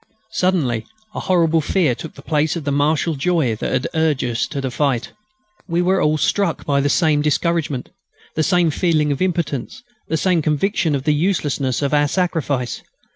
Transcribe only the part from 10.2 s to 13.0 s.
conviction of the uselessness of our sacrifice.